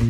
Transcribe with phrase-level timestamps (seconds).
[0.00, 0.06] 拉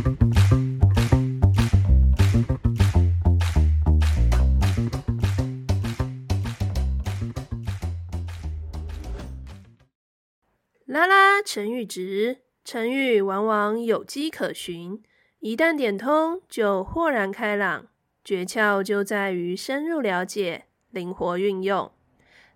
[11.08, 15.03] 拉成语质，成语往往有迹可循，
[15.41, 17.88] 一旦点通就豁然开朗。
[18.22, 21.91] 诀窍就在于深入了解，灵活运用。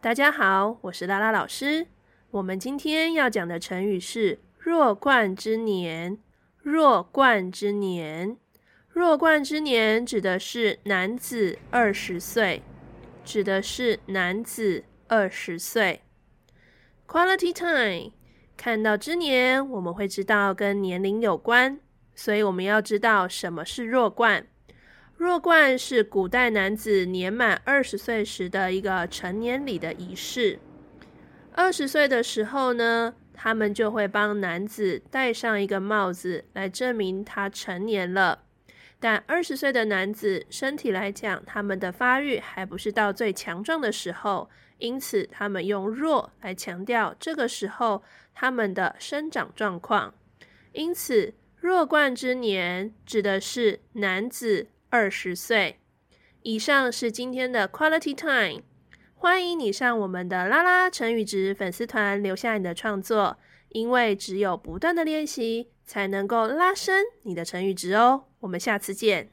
[0.01, 1.89] 大家好，我是拉拉老师。
[2.31, 6.19] 我们今天要讲的成语是“弱冠之年”。
[6.65, 8.39] 弱冠之年，
[8.89, 12.63] 弱冠之年指的是男子二十岁，
[13.23, 16.01] 指的是男子二十岁。
[17.07, 18.13] Quality time。
[18.57, 21.79] 看到之年，我们会知道跟年龄有关，
[22.15, 24.47] 所以我们要知道什么是弱冠。
[25.19, 30.59] 弱冠是古代男子年满二十岁时的一个成年礼的仪式。
[31.53, 38.45] 二十岁的时候呢，他们就会帮男子戴上一个帽子，来证明他成年了。
[38.99, 50.15] 但二十岁的男子身体来讲，他们的发育还不是到最强壮的时候，因此他们用弱来强调这个时候他们的生长状况。
[50.73, 55.81] 因此，弱冠之年指的是男子二十岁。
[56.43, 58.63] 以上是今天的 Quality Time，
[59.25, 63.39] 欢迎你上我们的拉拉成语值粉丝团留下你的创作，
[63.71, 68.25] 因为只有不断的练习，才能够拉伸你的成语值哦。
[68.41, 69.31] 我们下次见。